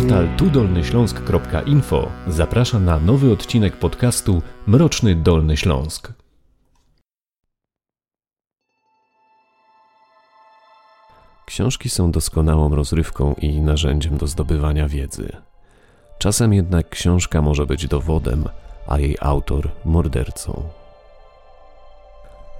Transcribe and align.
Portal 0.00 0.36
tudolnyśląsk.info 0.36 2.08
zaprasza 2.28 2.78
na 2.78 3.00
nowy 3.00 3.32
odcinek 3.32 3.76
podcastu 3.76 4.42
Mroczny 4.66 5.14
Dolny 5.14 5.56
Śląsk. 5.56 6.12
Książki 11.46 11.90
są 11.90 12.10
doskonałą 12.10 12.74
rozrywką 12.74 13.34
i 13.34 13.60
narzędziem 13.60 14.16
do 14.16 14.26
zdobywania 14.26 14.88
wiedzy. 14.88 15.32
Czasem 16.18 16.52
jednak 16.52 16.88
książka 16.88 17.42
może 17.42 17.66
być 17.66 17.88
dowodem, 17.88 18.44
a 18.86 18.98
jej 18.98 19.16
autor 19.20 19.70
mordercą. 19.84 20.62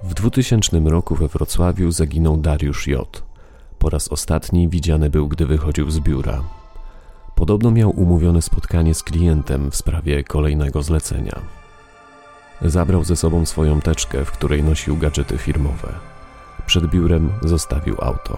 W 0.03 0.13
2000 0.13 0.79
roku 0.79 1.15
we 1.15 1.27
Wrocławiu 1.27 1.91
zaginął 1.91 2.37
Dariusz 2.37 2.87
J. 2.87 3.23
Po 3.79 3.89
raz 3.89 4.07
ostatni 4.07 4.69
widziany 4.69 5.09
był, 5.09 5.27
gdy 5.27 5.45
wychodził 5.45 5.91
z 5.91 5.99
biura. 5.99 6.60
Podobno 7.41 7.71
miał 7.71 7.89
umówione 7.89 8.41
spotkanie 8.41 8.93
z 8.93 9.03
klientem 9.03 9.71
w 9.71 9.75
sprawie 9.75 10.23
kolejnego 10.23 10.83
zlecenia. 10.83 11.39
Zabrał 12.61 13.03
ze 13.03 13.15
sobą 13.15 13.45
swoją 13.45 13.81
teczkę, 13.81 14.25
w 14.25 14.31
której 14.31 14.63
nosił 14.63 14.97
gadżety 14.97 15.37
firmowe. 15.37 15.93
Przed 16.65 16.87
biurem 16.87 17.29
zostawił 17.41 17.95
auto. 18.01 18.37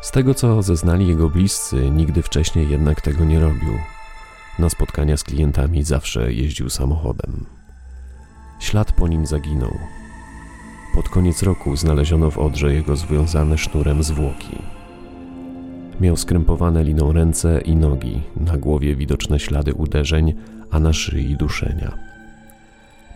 Z 0.00 0.10
tego 0.10 0.34
co 0.34 0.62
zeznali 0.62 1.08
jego 1.08 1.30
bliscy, 1.30 1.90
nigdy 1.90 2.22
wcześniej 2.22 2.68
jednak 2.68 3.00
tego 3.00 3.24
nie 3.24 3.40
robił. 3.40 3.78
Na 4.58 4.70
spotkania 4.70 5.16
z 5.16 5.24
klientami 5.24 5.82
zawsze 5.82 6.32
jeździł 6.32 6.70
samochodem. 6.70 7.46
Ślad 8.60 8.92
po 8.92 9.08
nim 9.08 9.26
zaginął. 9.26 9.78
Pod 10.94 11.08
koniec 11.08 11.42
roku 11.42 11.76
znaleziono 11.76 12.30
w 12.30 12.38
Odrze 12.38 12.74
jego 12.74 12.96
związane 12.96 13.58
sznurem 13.58 14.02
zwłoki. 14.02 14.77
Miał 16.00 16.16
skrępowane 16.16 16.84
liną 16.84 17.12
ręce 17.12 17.60
i 17.60 17.76
nogi, 17.76 18.20
na 18.36 18.56
głowie 18.56 18.96
widoczne 18.96 19.38
ślady 19.38 19.74
uderzeń, 19.74 20.34
a 20.70 20.80
na 20.80 20.92
szyi 20.92 21.36
duszenia. 21.36 21.98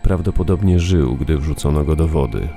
Prawdopodobnie 0.03 0.79
żył, 0.79 1.15
gdy 1.15 1.37
wrzucono 1.37 1.83
go 1.83 1.95
do 1.95 2.07
wody. 2.07 2.49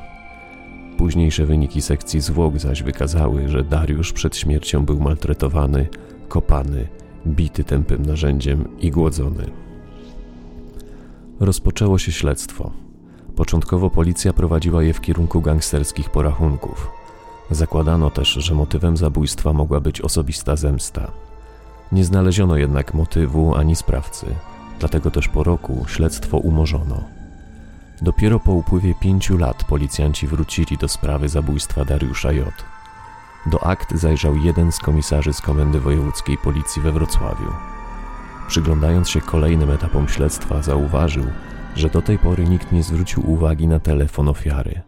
Późniejsze 0.98 1.47
wyniki 1.47 1.83
sekcji 1.83 2.20
zwłok 2.20 2.59
zaś 2.59 2.83
wykazały, 2.83 3.48
że 3.48 3.65
Dariusz 3.65 4.12
przed 4.12 4.37
śmiercią 4.37 4.84
był 4.84 5.00
maltretowany, 5.00 5.89
kopany, 6.28 6.89
bity 7.27 7.65
tępym 7.65 8.06
narzędziem 8.06 8.69
i 8.78 8.91
głodzony. 8.91 9.45
Rozpoczęło 11.41 11.98
się 11.98 12.12
śledztwo. 12.12 12.70
Początkowo 13.37 13.91
policja 13.91 14.33
prowadziła 14.33 14.83
je 14.83 14.95
w 14.95 15.00
kierunku 15.00 15.41
gangsterskich 15.41 16.11
porachunków. 16.11 17.06
Zakładano 17.50 18.11
też, 18.11 18.28
że 18.28 18.55
motywem 18.55 18.97
zabójstwa 18.97 19.52
mogła 19.52 19.80
być 19.80 20.00
osobista 20.00 20.56
zemsta. 20.56 21.11
Nie 21.92 22.05
znaleziono 22.05 22.56
jednak 22.56 22.94
motywu 22.94 23.55
ani 23.55 23.77
sprawcy, 23.77 24.27
dlatego 24.80 25.11
też 25.11 25.28
po 25.28 25.44
roku 25.44 25.84
śledztwo 25.88 26.38
umorzono. 26.38 27.05
Dopiero 28.03 28.41
po 28.41 28.53
upływie 28.53 28.94
pięciu 28.94 29.38
lat 29.38 29.64
policjanci 29.64 30.27
wrócili 30.27 30.78
do 30.78 30.88
sprawy 30.88 31.28
zabójstwa 31.28 31.84
Dariusza 31.84 32.33
J. 32.33 32.64
Do 33.47 33.64
akt 33.64 33.94
zajrzał 33.94 34.36
jeden 34.36 34.72
z 34.72 34.78
komisarzy 34.78 35.33
z 35.33 35.41
Komendy 35.41 35.81
Wojewódzkiej 35.81 36.38
Policji 36.38 36.83
we 36.83 36.92
Wrocławiu. 36.92 37.53
Przyglądając 38.48 39.08
się 39.08 39.20
kolejnym 39.20 39.70
etapom 39.70 40.08
śledztwa, 40.08 40.62
zauważył, 40.62 41.25
że 41.77 41.91
do 41.91 42.03
tej 42.03 42.19
pory 42.19 42.44
nikt 42.44 42.72
nie 42.72 42.83
zwrócił 42.83 43.31
uwagi 43.31 43.69
na 43.69 43.81
telefon 43.81 44.28
ofiary. 44.28 44.83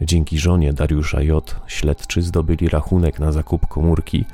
Dzięki 0.00 0.38
żonie 0.38 0.72
Dariusza 0.72 1.22
J. 1.22 1.56
śledczy 1.66 2.22
zdobyli 2.22 2.68
rachunek 2.68 3.18
na 3.18 3.32
zakup 3.32 3.66
komórki, 3.66 4.24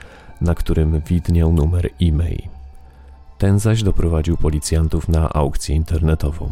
na 0.40 0.54
którym 0.54 1.00
widniał 1.00 1.52
numer 1.52 1.90
e-mail. 2.02 2.42
Ten 3.38 3.58
zaś 3.58 3.82
doprowadził 3.82 4.36
policjantów 4.36 5.08
na 5.08 5.32
aukcję 5.32 5.76
internetową. 5.76 6.50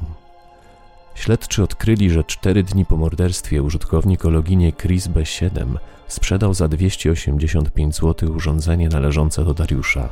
Śledczy 1.14 1.62
odkryli, 1.62 2.10
że 2.10 2.24
cztery 2.24 2.62
dni 2.62 2.86
po 2.86 2.96
morderstwie 2.96 3.62
użytkownik 3.62 4.24
o 4.24 4.30
loginie 4.30 4.72
Chris 4.72 5.08
B7 5.08 5.76
sprzedał 6.08 6.54
za 6.54 6.68
285 6.68 7.96
zł 7.96 8.32
urządzenie 8.32 8.88
należące 8.88 9.44
do 9.44 9.54
Dariusza. 9.54 10.08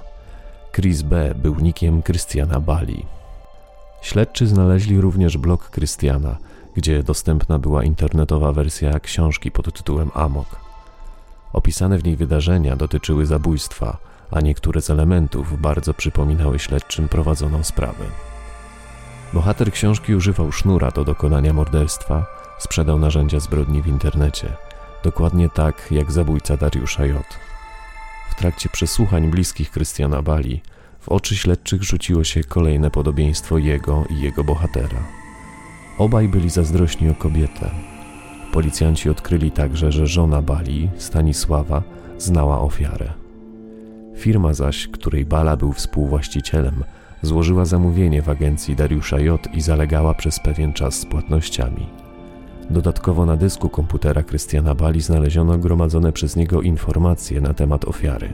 Chris 0.73 1.03
B 1.03 1.35
był 1.35 1.61
nikiem 1.61 2.03
Krystiana 2.03 2.61
Bali. 2.61 3.07
Śledczy 4.03 4.47
znaleźli 4.47 5.01
również 5.01 5.37
blog 5.37 5.71
Krystiana, 5.71 6.37
gdzie 6.75 7.03
dostępna 7.03 7.59
była 7.59 7.85
internetowa 7.85 8.53
wersja 8.53 9.01
książki 9.01 9.51
pod 9.51 9.75
tytułem 9.75 10.11
Amok. 10.15 10.57
Opisane 11.53 11.99
w 11.99 12.05
niej 12.05 12.17
wydarzenia 12.17 12.77
dotyczyły 12.77 13.27
zabójstwa, 13.27 13.99
a 14.31 14.41
niektóre 14.41 14.83
z 14.83 14.91
elementów 14.91 15.61
bardzo 15.61 15.95
przypominały 15.95 16.59
śledczym 16.59 17.09
prowadzoną 17.09 17.65
sprawę. 17.65 18.05
Bohater 19.33 19.73
książki 19.73 20.15
używał 20.15 20.53
sznura 20.53 20.91
do 20.91 21.05
dokonania 21.05 21.53
morderstwa, 21.53 22.27
sprzedał 22.59 22.99
narzędzia 22.99 23.41
zbrodni 23.41 23.83
w 23.83 23.87
internecie, 23.87 24.57
dokładnie 25.05 25.49
tak 25.49 25.87
jak 25.91 26.13
zabójca 26.13 26.57
Dariusza 26.57 27.07
J. 27.07 27.39
W 28.31 28.35
trakcie 28.35 28.69
przesłuchań 28.69 29.31
bliskich 29.31 29.71
Krystiana 29.71 30.23
Bali 30.23 30.63
w 31.01 31.09
oczy 31.09 31.37
śledczych 31.37 31.83
rzuciło 31.83 32.25
się 32.25 32.45
kolejne 32.45 32.91
podobieństwo 32.91 33.59
jego 33.59 34.05
i 34.11 34.21
jego 34.21 34.45
bohatera. 34.45 35.28
Obaj 35.99 36.29
byli 36.29 36.51
zazdrośni 36.51 37.11
o 37.11 37.15
kobietę. 37.15 37.71
Policjanci 38.53 39.11
odkryli 39.11 39.51
także, 39.51 39.93
że 39.93 40.07
żona 40.07 40.43
Bali, 40.43 40.89
Stanisława, 40.97 41.83
znała 42.19 42.61
ofiarę. 42.61 43.13
Firma 44.17 44.55
zaś, 44.55 44.89
której 44.89 45.27
Bala 45.27 45.57
był 45.57 45.73
współwłaścicielem, 45.73 46.85
złożyła 47.23 47.65
zamówienie 47.65 48.23
w 48.23 48.29
agencji 48.29 48.77
Dariusza 48.77 49.21
J 49.21 49.49
i 49.55 49.61
zalegała 49.61 50.15
przez 50.15 50.41
pewien 50.41 50.73
czas 50.73 50.95
z 50.95 51.07
płatnościami. 51.07 51.87
Dodatkowo 52.71 53.27
na 53.27 53.37
dysku 53.37 53.69
komputera 53.69 54.23
Krystiana 54.23 54.75
Bali 54.75 55.01
znaleziono 55.01 55.59
gromadzone 55.59 56.13
przez 56.13 56.37
niego 56.37 56.63
informacje 56.63 57.41
na 57.41 57.55
temat 57.55 57.85
ofiary. 57.85 58.33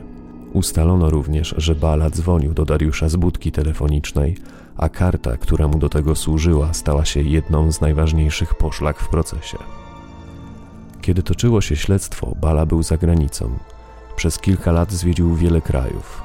Ustalono 0.53 1.09
również, 1.09 1.55
że 1.57 1.75
Bala 1.75 2.09
dzwonił 2.09 2.53
do 2.53 2.65
Dariusza 2.65 3.09
z 3.09 3.15
budki 3.15 3.51
telefonicznej, 3.51 4.37
a 4.77 4.89
karta, 4.89 5.37
która 5.37 5.67
mu 5.67 5.79
do 5.79 5.89
tego 5.89 6.15
służyła, 6.15 6.73
stała 6.73 7.05
się 7.05 7.21
jedną 7.21 7.71
z 7.71 7.81
najważniejszych 7.81 8.55
poszlak 8.55 8.99
w 8.99 9.09
procesie. 9.09 9.57
Kiedy 11.01 11.23
toczyło 11.23 11.61
się 11.61 11.75
śledztwo, 11.75 12.35
Bala 12.41 12.65
był 12.65 12.83
za 12.83 12.97
granicą. 12.97 13.49
Przez 14.15 14.39
kilka 14.39 14.71
lat 14.71 14.91
zwiedził 14.91 15.35
wiele 15.35 15.61
krajów. 15.61 16.21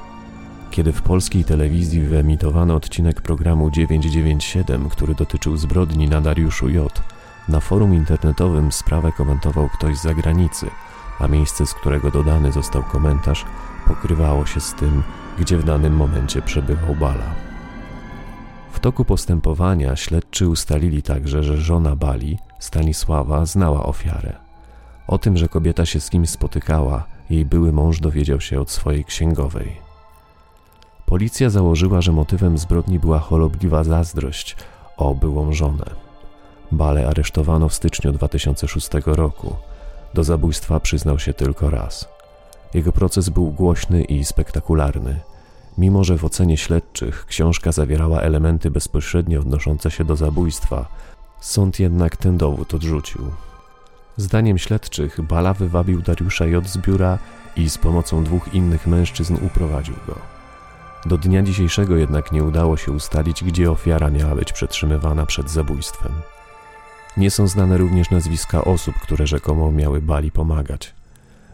Kiedy 0.71 0.91
w 0.91 1.01
polskiej 1.01 1.43
telewizji 1.43 2.01
wyemitowano 2.01 2.75
odcinek 2.75 3.21
programu 3.21 3.71
997, 3.71 4.89
który 4.89 5.15
dotyczył 5.15 5.57
zbrodni 5.57 6.09
na 6.09 6.21
Dariuszu 6.21 6.69
J., 6.69 7.01
na 7.49 7.59
forum 7.59 7.93
internetowym 7.93 8.71
sprawę 8.71 9.11
komentował 9.11 9.69
ktoś 9.69 9.97
z 9.97 10.01
zagranicy, 10.01 10.67
a 11.19 11.27
miejsce, 11.27 11.65
z 11.65 11.73
którego 11.73 12.11
dodany 12.11 12.51
został 12.51 12.83
komentarz, 12.83 13.45
pokrywało 13.87 14.45
się 14.45 14.59
z 14.59 14.73
tym, 14.73 15.03
gdzie 15.39 15.57
w 15.57 15.63
danym 15.63 15.95
momencie 15.95 16.41
przebywał 16.41 16.95
Bala. 16.95 17.50
Toku 18.81 19.05
postępowania 19.05 19.95
śledczy 19.95 20.47
ustalili 20.47 21.03
także, 21.03 21.43
że 21.43 21.57
żona 21.57 21.95
Bali, 21.95 22.37
Stanisława, 22.59 23.45
znała 23.45 23.83
ofiarę. 23.83 24.33
O 25.07 25.17
tym, 25.17 25.37
że 25.37 25.47
kobieta 25.47 25.85
się 25.85 25.99
z 25.99 26.09
kimś 26.09 26.29
spotykała, 26.29 27.03
jej 27.29 27.45
były 27.45 27.71
mąż 27.71 27.99
dowiedział 27.99 28.41
się 28.41 28.61
od 28.61 28.71
swojej 28.71 29.05
księgowej. 29.05 29.77
Policja 31.05 31.49
założyła, 31.49 32.01
że 32.01 32.11
motywem 32.11 32.57
zbrodni 32.57 32.99
była 32.99 33.19
chorobliwa 33.19 33.83
zazdrość 33.83 34.55
o 34.97 35.15
byłą 35.15 35.53
żonę. 35.53 35.85
Bale 36.71 37.07
aresztowano 37.07 37.69
w 37.69 37.73
styczniu 37.73 38.11
2006 38.11 38.89
roku. 39.05 39.55
Do 40.13 40.23
zabójstwa 40.23 40.79
przyznał 40.79 41.19
się 41.19 41.33
tylko 41.33 41.69
raz. 41.69 42.09
Jego 42.73 42.91
proces 42.91 43.29
był 43.29 43.51
głośny 43.51 44.03
i 44.03 44.25
spektakularny. 44.25 45.19
Mimo, 45.77 46.03
że 46.03 46.17
w 46.17 46.25
ocenie 46.25 46.57
śledczych 46.57 47.25
książka 47.25 47.71
zawierała 47.71 48.21
elementy 48.21 48.71
bezpośrednio 48.71 49.39
odnoszące 49.39 49.91
się 49.91 50.05
do 50.05 50.15
zabójstwa, 50.15 50.85
sąd 51.41 51.79
jednak 51.79 52.17
ten 52.17 52.37
dowód 52.37 52.73
odrzucił. 52.73 53.21
Zdaniem 54.17 54.57
śledczych 54.57 55.21
Bala 55.21 55.53
wywabił 55.53 56.01
Dariusza 56.01 56.45
J. 56.45 56.67
z 56.67 56.77
biura 56.77 57.19
i 57.55 57.69
z 57.69 57.77
pomocą 57.77 58.23
dwóch 58.23 58.53
innych 58.53 58.87
mężczyzn 58.87 59.35
uprowadził 59.45 59.95
go. 60.07 60.15
Do 61.05 61.17
dnia 61.17 61.43
dzisiejszego 61.43 61.95
jednak 61.95 62.31
nie 62.31 62.43
udało 62.43 62.77
się 62.77 62.91
ustalić, 62.91 63.43
gdzie 63.43 63.71
ofiara 63.71 64.09
miała 64.09 64.35
być 64.35 64.53
przetrzymywana 64.53 65.25
przed 65.25 65.49
zabójstwem. 65.49 66.11
Nie 67.17 67.31
są 67.31 67.47
znane 67.47 67.77
również 67.77 68.09
nazwiska 68.09 68.63
osób, 68.63 68.95
które 68.95 69.27
rzekomo 69.27 69.71
miały 69.71 70.01
Bali 70.01 70.31
pomagać. 70.31 70.93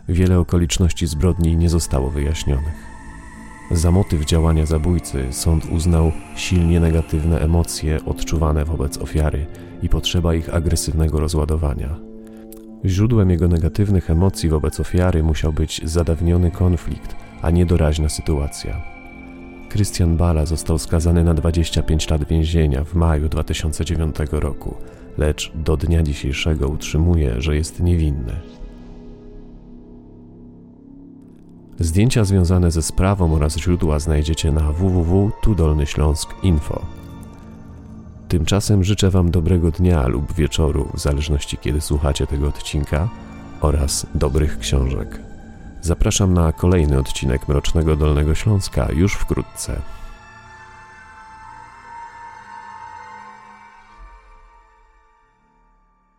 Wiele 0.09 0.39
okoliczności 0.39 1.07
zbrodni 1.07 1.57
nie 1.57 1.69
zostało 1.69 2.09
wyjaśnionych. 2.09 2.86
Za 3.77 3.91
motyw 3.91 4.25
działania 4.25 4.65
zabójcy 4.65 5.25
sąd 5.31 5.65
uznał 5.65 6.11
silnie 6.35 6.79
negatywne 6.79 7.39
emocje 7.39 8.05
odczuwane 8.05 8.65
wobec 8.65 8.97
ofiary 8.97 9.45
i 9.81 9.89
potrzeba 9.89 10.35
ich 10.35 10.55
agresywnego 10.55 11.19
rozładowania. 11.19 11.99
Źródłem 12.85 13.29
jego 13.29 13.47
negatywnych 13.47 14.09
emocji 14.09 14.49
wobec 14.49 14.79
ofiary 14.79 15.23
musiał 15.23 15.53
być 15.53 15.81
zadawniony 15.83 16.51
konflikt, 16.51 17.15
a 17.41 17.51
nie 17.51 17.65
doraźna 17.65 18.09
sytuacja. 18.09 18.81
Krystian 19.69 20.17
Bala 20.17 20.45
został 20.45 20.77
skazany 20.77 21.23
na 21.23 21.33
25 21.33 22.09
lat 22.09 22.27
więzienia 22.27 22.83
w 22.83 22.95
maju 22.95 23.29
2009 23.29 24.15
roku, 24.31 24.75
lecz 25.17 25.51
do 25.55 25.77
dnia 25.77 26.03
dzisiejszego 26.03 26.67
utrzymuje, 26.67 27.41
że 27.41 27.55
jest 27.55 27.79
niewinny. 27.79 28.33
Zdjęcia 31.79 32.23
związane 32.23 32.71
ze 32.71 32.81
sprawą 32.81 33.35
oraz 33.35 33.57
źródła 33.57 33.99
znajdziecie 33.99 34.51
na 34.51 34.71
www.tudolnyśląsk.info. 34.71 36.85
Tymczasem 38.27 38.83
życzę 38.83 39.09
Wam 39.09 39.31
dobrego 39.31 39.71
dnia 39.71 40.07
lub 40.07 40.33
wieczoru, 40.33 40.89
w 40.93 40.99
zależności 40.99 41.57
kiedy 41.57 41.81
słuchacie 41.81 42.27
tego 42.27 42.47
odcinka, 42.47 43.09
oraz 43.61 44.07
dobrych 44.15 44.59
książek. 44.59 45.19
Zapraszam 45.81 46.33
na 46.33 46.51
kolejny 46.51 46.99
odcinek 46.99 47.47
Mrocznego 47.47 47.95
Dolnego 47.95 48.35
Śląska 48.35 48.91
już 48.91 49.13
wkrótce. 49.13 49.81